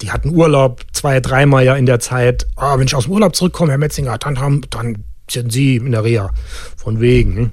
[0.00, 2.46] Die hatten Urlaub zwei, dreimal ja in der Zeit.
[2.56, 5.92] Ah, wenn ich aus dem Urlaub zurückkomme, Herr Metzinger, dann haben, dann sind Sie in
[5.92, 6.30] der Reha.
[6.76, 7.34] Von wegen.
[7.34, 7.50] Ne?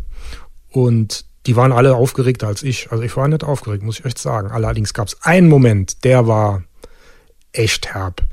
[0.71, 2.91] Und die waren alle aufgeregter als ich.
[2.91, 4.51] Also ich war nicht aufgeregt, muss ich echt sagen.
[4.51, 6.63] Allerdings gab es einen Moment, der war
[7.51, 8.26] echt herb.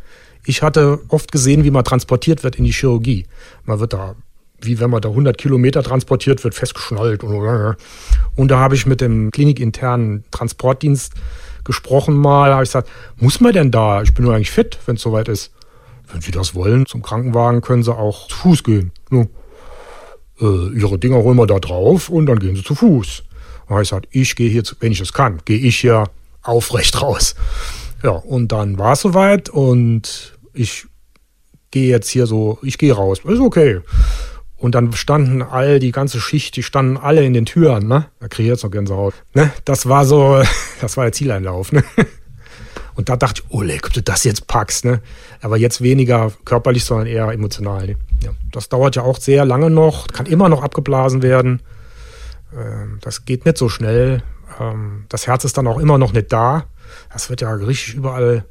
[0.46, 3.26] Ich hatte oft gesehen, wie man transportiert wird in die Chirurgie.
[3.64, 4.14] Man wird da,
[4.60, 7.22] wie wenn man da 100 Kilometer transportiert wird, festgeschnallt.
[7.24, 7.76] Und,
[8.36, 11.14] und da habe ich mit dem klinikinternen Transportdienst
[11.64, 12.48] gesprochen mal.
[12.48, 14.02] Da habe ich gesagt, muss man denn da?
[14.02, 15.52] Ich bin nur eigentlich fit, wenn es soweit ist.
[16.12, 18.92] Wenn Sie das wollen, zum Krankenwagen können Sie auch zu Fuß gehen.
[19.10, 19.26] Ja
[20.40, 23.22] äh, ihre Dinger holen wir da drauf und dann gehen sie zu Fuß.
[23.66, 26.04] Und ich gesagt, ich gehe hier, wenn ich es kann, gehe ich hier
[26.42, 27.34] aufrecht raus.
[28.02, 30.86] Ja, und dann war es soweit und ich
[31.70, 33.80] gehe jetzt hier so, ich gehe raus, ist okay.
[34.56, 38.06] Und dann standen all, die ganze Schicht, die standen alle in den Türen, ne?
[38.20, 39.14] Da kriege ich jetzt noch Gänsehaut.
[39.34, 39.52] Ne?
[39.64, 40.42] Das war so,
[40.80, 41.84] das war der Zieleinlauf, ne?
[42.94, 45.02] Und da dachte ich, Oleg, ob du das jetzt packst, ne?
[45.42, 47.88] Aber jetzt weniger körperlich, sondern eher emotional.
[47.88, 47.96] Ne?
[48.22, 51.60] Ja, das dauert ja auch sehr lange noch, kann immer noch abgeblasen werden.
[52.56, 54.22] Ähm, das geht nicht so schnell.
[54.60, 56.66] Ähm, das Herz ist dann auch immer noch nicht da.
[57.12, 58.44] Das wird ja richtig überall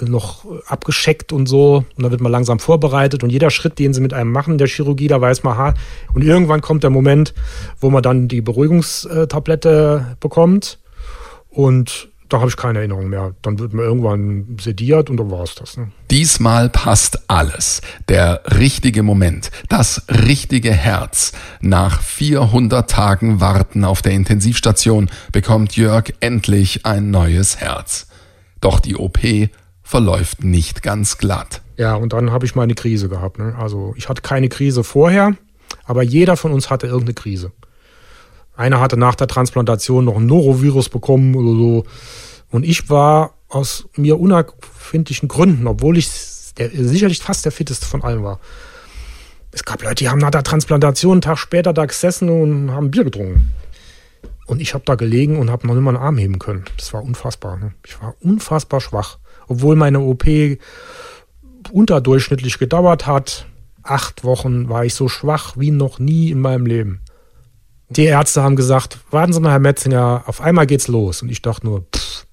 [0.00, 1.84] noch abgescheckt und so.
[1.96, 3.22] Und dann wird man langsam vorbereitet.
[3.22, 5.74] Und jeder Schritt, den sie mit einem machen, der Chirurgie, da weiß man, ha.
[6.14, 7.34] Und irgendwann kommt der Moment,
[7.80, 10.78] wo man dann die Beruhigungstablette bekommt.
[11.50, 13.34] Und da habe ich keine Erinnerung mehr.
[13.42, 15.76] Dann wird man irgendwann sediert und dann war es das.
[15.76, 15.90] Ne?
[16.10, 17.82] Diesmal passt alles.
[18.08, 21.32] Der richtige Moment, das richtige Herz.
[21.60, 28.06] Nach 400 Tagen Warten auf der Intensivstation bekommt Jörg endlich ein neues Herz.
[28.60, 29.18] Doch die OP
[29.90, 31.62] verläuft nicht ganz glatt.
[31.76, 33.40] Ja, und dann habe ich mal eine Krise gehabt.
[33.40, 33.56] Ne?
[33.58, 35.34] Also ich hatte keine Krise vorher,
[35.84, 37.50] aber jeder von uns hatte irgendeine Krise.
[38.56, 41.84] Einer hatte nach der Transplantation noch ein Norovirus bekommen oder so.
[42.52, 46.08] Und ich war aus mir unerfindlichen Gründen, obwohl ich
[46.56, 48.38] der, sicherlich fast der fitteste von allen war.
[49.50, 52.92] Es gab Leute, die haben nach der Transplantation einen Tag später da gesessen und haben
[52.92, 53.50] Bier getrunken.
[54.46, 56.64] Und ich habe da gelegen und habe noch nicht mal einen Arm heben können.
[56.76, 57.56] Das war unfassbar.
[57.56, 57.72] Ne?
[57.84, 59.18] Ich war unfassbar schwach
[59.50, 60.24] obwohl meine OP
[61.72, 63.46] unterdurchschnittlich gedauert hat.
[63.82, 67.00] Acht Wochen war ich so schwach wie noch nie in meinem Leben.
[67.88, 71.22] Die Ärzte haben gesagt, warten Sie mal, Herr Metzinger, auf einmal geht's los.
[71.22, 72.26] Und ich dachte nur, pff,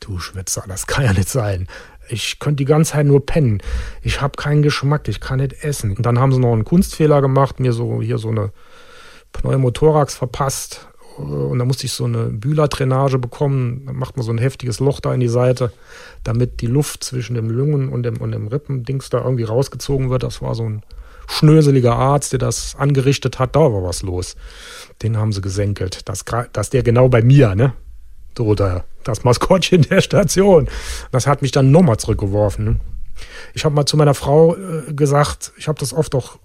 [0.00, 1.68] du Schwitzer, das kann ja nicht sein.
[2.08, 3.60] Ich könnte die ganze Zeit nur pennen.
[4.00, 5.94] Ich habe keinen Geschmack, ich kann nicht essen.
[5.94, 8.52] Und dann haben sie noch einen Kunstfehler gemacht, mir so hier so eine
[9.32, 10.88] Pneumothorax verpasst.
[11.16, 13.84] Und da musste ich so eine Bühler-Drainage bekommen.
[13.86, 15.72] Da macht man so ein heftiges Loch da in die Seite,
[16.24, 20.22] damit die Luft zwischen dem Lungen und dem, und dem Rippendings da irgendwie rausgezogen wird.
[20.22, 20.82] Das war so ein
[21.28, 23.56] schnöseliger Arzt, der das angerichtet hat.
[23.56, 24.36] Da war was los.
[25.02, 26.08] Den haben sie gesenkelt.
[26.08, 27.72] Das, das der genau bei mir, ne?
[28.36, 30.68] So, das Maskottchen der Station.
[31.10, 32.64] Das hat mich dann nochmal zurückgeworfen.
[32.64, 32.80] Ne?
[33.54, 36.38] Ich habe mal zu meiner Frau äh, gesagt, ich habe das oft auch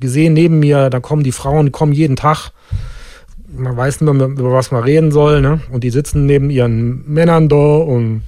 [0.00, 2.50] gesehen neben mir, da kommen die Frauen, die kommen jeden Tag
[3.48, 5.60] man weiß nicht mehr, über was man reden soll, ne?
[5.70, 8.22] Und die sitzen neben ihren Männern da und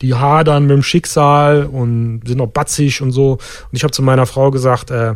[0.00, 3.32] die hadern mit dem Schicksal und sind noch batzig und so.
[3.32, 5.14] Und ich habe zu meiner Frau gesagt, äh,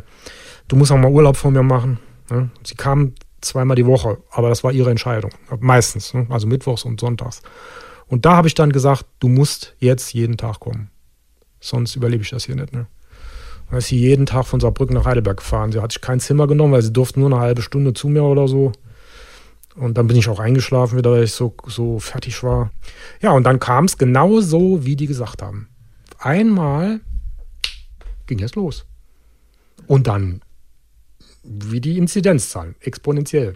[0.68, 1.98] du musst auch mal Urlaub von mir machen.
[2.30, 2.50] Ne?
[2.64, 5.30] Sie kam zweimal die Woche, aber das war ihre Entscheidung.
[5.60, 6.26] Meistens, ne?
[6.30, 7.42] also mittwochs und sonntags.
[8.08, 10.90] Und da habe ich dann gesagt, du musst jetzt jeden Tag kommen.
[11.60, 12.72] Sonst überlebe ich das hier nicht.
[12.72, 12.86] Ne?
[13.70, 15.72] Dann ist sie jeden Tag von Saarbrücken nach Heidelberg gefahren.
[15.72, 18.24] Sie hat sich kein Zimmer genommen, weil sie durfte nur eine halbe Stunde zu mir
[18.24, 18.72] oder so.
[19.74, 22.70] Und dann bin ich auch eingeschlafen wieder, weil ich so, so fertig war.
[23.20, 25.68] Ja, und dann kam es genau so, wie die gesagt haben.
[26.18, 27.00] Einmal
[28.26, 28.84] ging es los.
[29.86, 30.42] Und dann
[31.42, 33.54] wie die Inzidenzzahlen, exponentiell.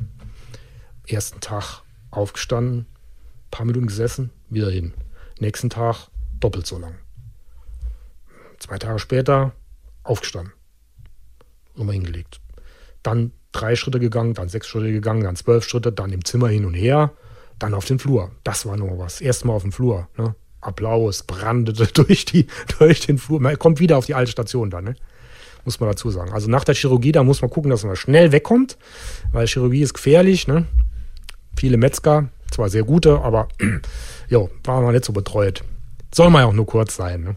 [1.07, 2.87] Ersten Tag aufgestanden,
[3.51, 4.93] paar Minuten gesessen, wieder hin.
[5.39, 6.09] Nächsten Tag
[6.41, 6.95] doppelt so lang.
[8.59, 9.53] Zwei Tage später
[10.03, 10.53] aufgestanden,
[11.77, 12.41] nochmal hingelegt.
[13.07, 16.65] Dann drei Schritte gegangen, dann sechs Schritte gegangen, dann zwölf Schritte, dann im Zimmer hin
[16.65, 17.13] und her,
[17.59, 18.33] dann auf den Flur.
[18.43, 19.21] Das war nur was.
[19.21, 20.09] Erstmal auf dem Flur.
[20.19, 20.35] Ne?
[20.61, 22.47] Applaus brandete durch, die,
[22.79, 23.41] durch den Flur.
[23.41, 24.97] Man kommt wieder auf die alte Station dann, ne?
[25.65, 26.33] muss man dazu sagen.
[26.33, 28.77] Also nach der Chirurgie, da muss man gucken, dass man schnell wegkommt,
[29.33, 30.49] weil Chirurgie ist gefährlich.
[30.49, 30.67] Ne?
[31.57, 33.49] Viele Metzger, zwar sehr gute, aber
[34.29, 35.63] jo, waren wir nicht so betreut.
[36.13, 37.23] Soll man ja auch nur kurz sein.
[37.23, 37.37] Ne?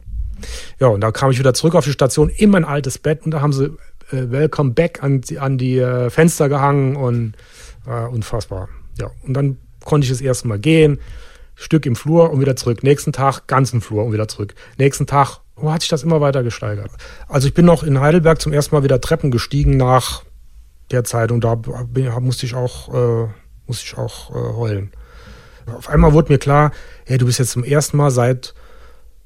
[0.79, 3.32] Ja, und da kam ich wieder zurück auf die Station in mein altes Bett und
[3.32, 3.71] da haben sie
[4.12, 7.34] Welcome Back an, an die äh, Fenster gehangen und
[7.88, 8.69] äh, unfassbar.
[8.98, 11.00] Ja, und dann konnte ich das erste Mal gehen,
[11.56, 12.84] Stück im Flur und wieder zurück.
[12.84, 14.56] Nächsten Tag ganzen Flur und wieder zurück.
[14.78, 16.91] Nächsten Tag oh, hat sich das immer weiter gesteigert.
[17.28, 20.24] Also ich bin noch in Heidelberg zum ersten Mal wieder Treppen gestiegen nach
[20.91, 23.28] der Zeit und da bin, musste ich auch, äh,
[23.67, 24.91] musste ich auch äh, heulen.
[25.67, 26.72] Auf einmal wurde mir klar,
[27.06, 28.54] hey, du bist jetzt zum ersten Mal seit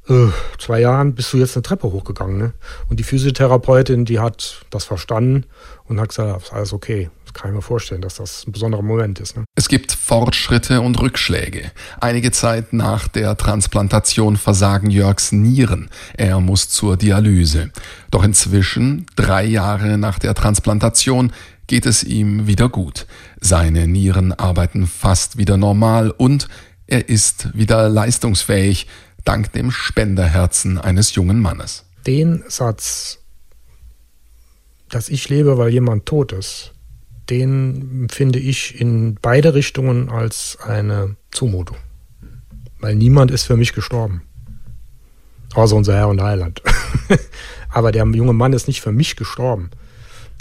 [0.10, 2.38] äh, zwei Jahren bist du jetzt eine Treppe hochgegangen.
[2.38, 2.54] Ne?
[2.90, 5.46] Und die Physiotherapeutin, die hat das verstanden
[5.86, 7.10] und hat gesagt, ist alles okay.
[7.26, 9.38] Das kann ich mir vorstellen, dass das ein besonderer Moment ist.
[9.38, 9.46] Ne?
[9.56, 11.72] Es gibt Fortschritte und Rückschläge.
[12.02, 15.90] Einige Zeit nach der Transplantation versagen Jörgs Nieren.
[16.16, 17.72] Er muss zur Dialyse.
[18.12, 21.32] Doch inzwischen, drei Jahre nach der Transplantation,
[21.68, 23.08] geht es ihm wieder gut.
[23.40, 26.50] Seine Nieren arbeiten fast wieder normal und
[26.88, 28.88] er ist wieder leistungsfähig,
[29.24, 31.86] dank dem Spenderherzen eines jungen Mannes.
[32.06, 33.20] Den Satz,
[34.90, 36.74] dass ich lebe, weil jemand tot ist,
[37.30, 41.78] den finde ich in beide Richtungen als eine Zumutung.
[42.80, 44.24] Weil niemand ist für mich gestorben.
[45.54, 46.62] Außer unser Herr und Heiland.
[47.70, 49.72] Aber der junge Mann ist nicht für mich gestorben.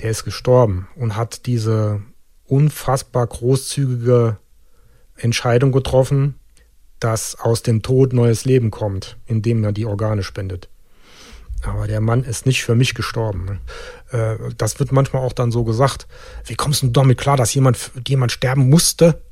[0.01, 2.03] Der ist gestorben und hat diese
[2.45, 4.39] unfassbar großzügige
[5.17, 6.35] Entscheidung getroffen,
[7.03, 10.69] dass aus dem Tod neues Leben kommt, indem er die Organe spendet.
[11.63, 13.45] Aber der Mann ist nicht für mich gestorben.
[13.45, 13.59] Ne?
[14.19, 16.07] Äh, das wird manchmal auch dann so gesagt.
[16.45, 19.23] Wie kommst du damit klar, dass jemand, jemand sterben musste,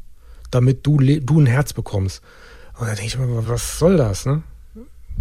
[0.50, 2.22] damit du, du ein Herz bekommst?
[2.78, 4.26] Und da denke ich mir, was soll das?
[4.26, 4.42] Ne?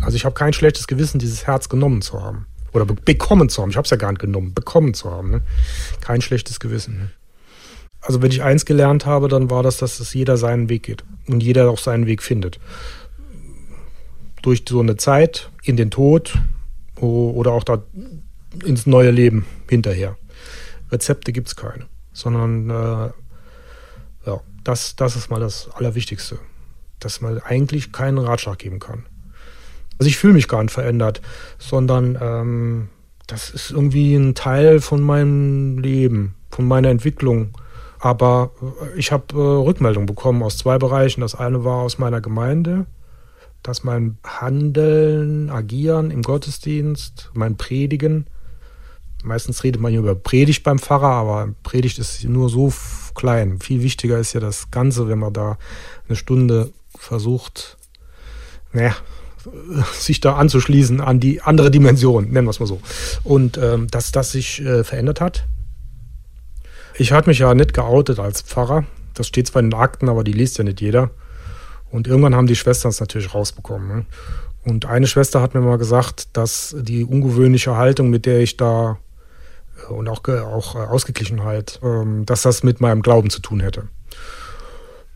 [0.01, 2.45] Also ich habe kein schlechtes Gewissen, dieses Herz genommen zu haben.
[2.73, 3.71] Oder be bekommen zu haben.
[3.71, 5.31] Ich habe es ja gar nicht genommen, bekommen zu haben.
[5.31, 5.41] Ne?
[6.01, 6.97] Kein schlechtes Gewissen.
[6.99, 7.09] Ne?
[8.01, 11.03] Also wenn ich eins gelernt habe, dann war das, dass es jeder seinen Weg geht
[11.27, 12.59] und jeder auch seinen Weg findet.
[14.41, 16.38] Durch so eine Zeit in den Tod
[16.95, 17.83] oder auch da
[18.63, 20.17] ins neue Leben hinterher.
[20.91, 23.12] Rezepte gibt es keine, sondern äh,
[24.25, 26.39] ja, das, das ist mal das Allerwichtigste,
[26.99, 29.05] dass man eigentlich keinen Ratschlag geben kann.
[29.99, 31.21] Also ich fühle mich gar nicht verändert,
[31.57, 32.89] sondern ähm,
[33.27, 37.51] das ist irgendwie ein Teil von meinem Leben, von meiner Entwicklung.
[37.99, 41.21] Aber äh, ich habe äh, Rückmeldungen bekommen aus zwei Bereichen.
[41.21, 42.85] Das eine war aus meiner Gemeinde,
[43.62, 48.25] dass mein Handeln, Agieren im Gottesdienst, mein Predigen,
[49.23, 52.73] meistens redet man hier über Predigt beim Pfarrer, aber Predigt ist nur so
[53.15, 53.59] klein.
[53.59, 55.57] Viel wichtiger ist ja das Ganze, wenn man da
[56.07, 57.77] eine Stunde versucht,
[58.71, 58.95] naja,
[59.93, 62.79] sich da anzuschließen an die andere Dimension, nennen wir es mal so.
[63.23, 65.45] Und ähm, dass das sich äh, verändert hat,
[66.99, 68.83] ich hatte mich ja nicht geoutet als Pfarrer.
[69.13, 71.12] Das steht zwar in den Akten, aber die liest ja nicht jeder.
[71.91, 73.88] Und irgendwann haben die Schwestern es natürlich rausbekommen.
[73.88, 74.05] Ne?
[74.65, 78.97] Und eine Schwester hat mir mal gesagt, dass die ungewöhnliche Haltung, mit der ich da
[79.89, 83.88] äh, und auch, auch äh, Ausgeglichenheit, ähm, dass das mit meinem Glauben zu tun hätte.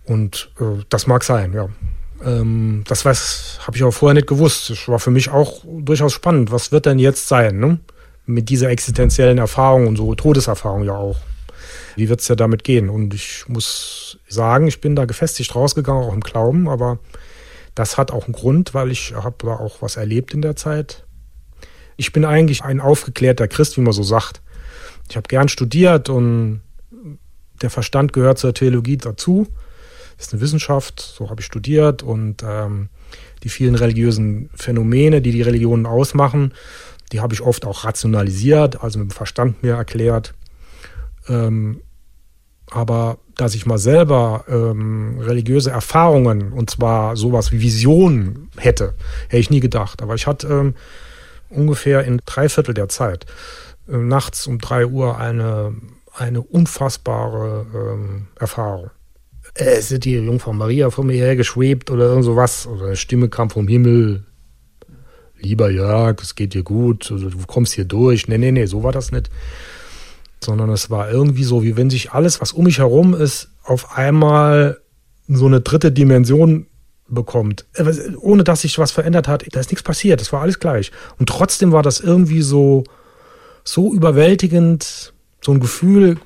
[0.06, 1.70] Und äh, das mag sein, ja.
[2.24, 4.70] Ähm, das habe ich auch vorher nicht gewusst.
[4.70, 6.52] Das war für mich auch durchaus spannend.
[6.52, 7.80] Was wird denn jetzt sein, ne?
[8.26, 11.20] Mit dieser existenziellen Erfahrung und so Todeserfahrung ja auch.
[11.96, 12.90] Wie wird es ja damit gehen?
[12.90, 17.00] Und ich muss sagen, ich bin da gefestigt rausgegangen, auch im Glauben, aber
[17.76, 21.06] das hat auch einen Grund, weil ich habe da auch was erlebt in der Zeit.
[21.98, 24.42] Ich bin eigentlich ein aufgeklärter Christ, wie man so sagt.
[25.10, 26.62] Ich habe gern studiert und
[27.62, 29.48] der Verstand gehört zur Theologie dazu.
[30.18, 32.90] Das ist eine Wissenschaft, so habe ich studiert und ähm,
[33.44, 36.54] die vielen religiösen Phänomene, die die Religionen ausmachen,
[37.12, 40.34] die habe ich oft auch rationalisiert, also mit dem Verstand mir erklärt.
[41.30, 41.82] Ähm,
[42.72, 48.94] aber dass ich mal selber ähm, religiöse Erfahrungen und zwar sowas wie Visionen hätte,
[49.28, 50.02] hätte ich nie gedacht.
[50.02, 50.76] Aber ich hatte ähm,
[51.50, 53.26] ungefähr in drei Viertel der Zeit
[53.88, 55.74] äh, nachts um drei Uhr eine,
[56.14, 58.92] eine unfassbare ähm, Erfahrung.
[59.56, 62.66] Es ist die Jungfrau Maria vor mir hergeschwebt oder irgend sowas.
[62.66, 64.24] Oder eine Stimme kam vom Himmel.
[65.38, 68.28] Lieber Jörg, es geht dir gut, also du kommst hier durch.
[68.28, 69.30] Nee, nee, nee, so war das nicht
[70.44, 73.98] sondern es war irgendwie so, wie wenn sich alles, was um mich herum ist, auf
[73.98, 74.80] einmal
[75.28, 76.68] so eine dritte Dimension
[77.08, 79.46] bekommt, äh, ohne dass sich was verändert hat.
[79.52, 80.92] Da ist nichts passiert, es war alles gleich.
[81.20, 82.84] Und trotzdem war das irgendwie so,
[83.64, 86.18] so überwältigend, so ein Gefühl,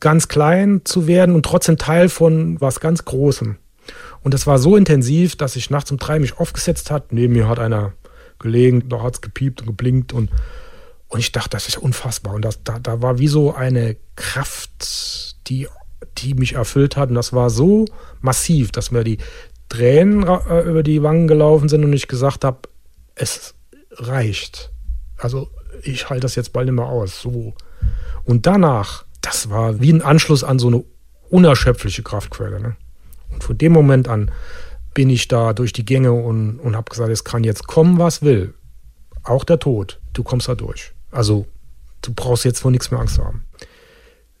[0.00, 3.56] ganz klein zu werden und trotzdem Teil von was ganz Großem.
[4.22, 7.12] Und das war so intensiv, dass ich nachts um drei mich aufgesetzt hat.
[7.12, 7.92] Neben mir hat einer
[8.38, 10.30] gelegen, da hat es gepiept und geblinkt und
[11.14, 12.34] und ich dachte, das ist unfassbar.
[12.34, 15.68] Und das, da, da war wie so eine Kraft, die,
[16.18, 17.10] die mich erfüllt hat.
[17.10, 17.84] Und das war so
[18.20, 19.18] massiv, dass mir die
[19.68, 22.62] Tränen äh, über die Wangen gelaufen sind und ich gesagt habe,
[23.14, 23.54] es
[23.92, 24.72] reicht.
[25.16, 25.52] Also
[25.84, 27.22] ich halte das jetzt bald nicht mehr aus.
[27.22, 27.54] So.
[28.24, 30.82] Und danach, das war wie ein Anschluss an so eine
[31.30, 32.58] unerschöpfliche Kraftquelle.
[32.58, 32.76] Ne?
[33.30, 34.32] Und von dem Moment an
[34.94, 38.22] bin ich da durch die Gänge und, und habe gesagt, es kann jetzt kommen, was
[38.22, 38.54] will.
[39.22, 40.00] Auch der Tod.
[40.12, 40.93] Du kommst da durch.
[41.14, 41.46] Also
[42.02, 43.44] du brauchst jetzt vor nichts mehr Angst haben.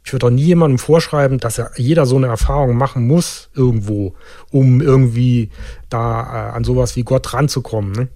[0.04, 4.14] Ich würde auch nie jemandem vorschreiben, dass er jeder so eine Erfahrung machen muss irgendwo,
[4.50, 5.50] um irgendwie
[5.88, 7.92] da äh, an sowas wie Gott ranzukommen.
[7.92, 8.08] Ne?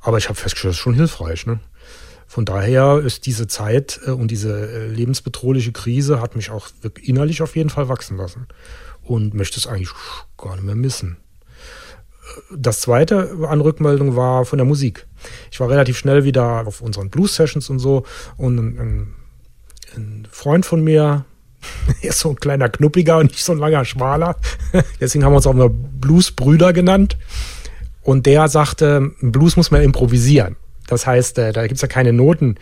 [0.00, 1.44] Aber ich habe festgestellt, das ist schon hilfreich.
[1.44, 1.60] Ne?
[2.26, 6.68] Von daher ist diese Zeit äh, und diese äh, lebensbedrohliche Krise hat mich auch
[7.02, 8.46] innerlich auf jeden Fall wachsen lassen
[9.02, 9.90] und möchte es eigentlich
[10.38, 11.18] gar nicht mehr missen.
[12.54, 15.06] Das zweite an Rückmeldung war von der Musik.
[15.50, 18.04] Ich war relativ schnell wieder auf unseren Blues-Sessions und so.
[18.36, 19.14] Und ein,
[19.96, 21.24] ein Freund von mir,
[22.02, 24.36] er ist so ein kleiner Knuppiger und nicht so ein langer Schmaler.
[25.00, 27.16] Deswegen haben wir uns auch immer Blues-Brüder genannt.
[28.02, 30.56] Und der sagte, Blues muss man improvisieren.
[30.86, 32.56] Das heißt, äh, da gibt es ja keine Noten.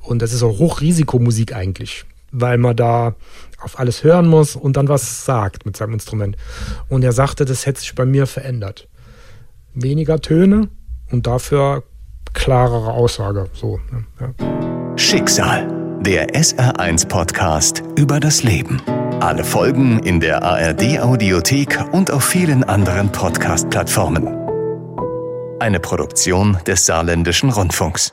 [0.00, 3.16] Und das ist auch Hochrisikomusik eigentlich, weil man da
[3.60, 6.36] auf alles hören muss und dann was sagt mit seinem Instrument.
[6.88, 8.86] Und er sagte, das hätte sich bei mir verändert
[9.74, 10.68] weniger Töne
[11.10, 11.84] und dafür
[12.32, 13.48] klarere Aussage.
[13.52, 13.80] So,
[14.20, 14.96] ja.
[14.96, 15.68] Schicksal,
[16.00, 18.80] der SR1 Podcast über das Leben.
[19.20, 24.28] Alle Folgen in der ARD Audiothek und auf vielen anderen Podcast-Plattformen.
[25.60, 28.12] Eine Produktion des Saarländischen Rundfunks.